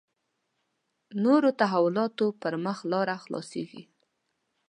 نورو 1.23 1.49
تحولاتو 1.59 2.27
پر 2.41 2.53
مخ 2.65 2.77
لاره 2.91 3.15
خلاصېږي. 3.23 3.81